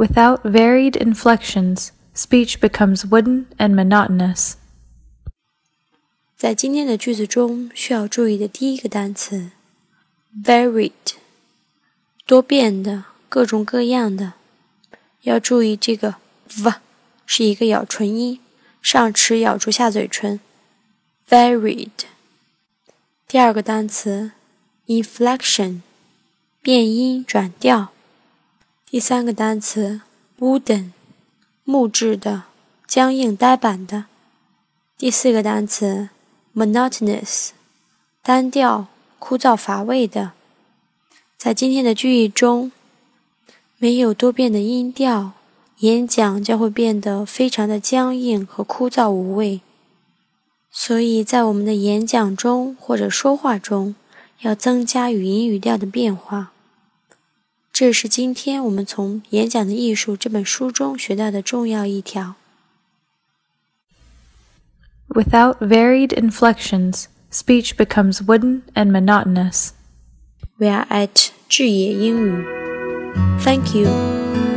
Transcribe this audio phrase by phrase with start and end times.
[0.00, 4.54] Without varied inflections, speech becomes wooden and monotonous.
[6.36, 9.52] 在今天的句子中，需要注意的第一个单词，
[10.44, 10.92] varied，
[12.26, 14.34] 多变的、各种各样的。
[15.22, 16.16] 要注意这个
[16.62, 16.74] v
[17.24, 18.38] 是一个咬唇音，
[18.82, 20.38] 上齿咬住下嘴唇，
[21.28, 21.90] varied。
[23.26, 24.32] 第二个单词，
[24.86, 25.80] inflection，
[26.60, 27.92] 变音转调。
[28.91, 30.01] 第三个单词
[30.37, 30.91] ，wooden，
[31.63, 32.43] 木质的、
[32.85, 34.07] 僵硬呆板的。
[34.97, 36.09] 第四个单词。
[36.53, 37.51] monotonous，
[38.21, 38.87] 单调、
[39.17, 40.33] 枯燥乏味的。
[41.37, 42.73] 在今天的句意中，
[43.77, 45.31] 没有多变的音调，
[45.77, 49.61] 演讲将会变得非常的僵硬和枯燥无味。
[50.69, 53.95] 所以在我们的演讲中或者说话中，
[54.41, 56.51] 要增加语音语调的变化。
[57.73, 62.35] 这是今天我们从《演讲的艺术》这本书中学到的重要一条。
[65.07, 69.71] Without varied inflections, speech becomes wooden and monotonous.
[70.57, 72.45] We are at 智也英语。
[73.39, 74.50] Thank you.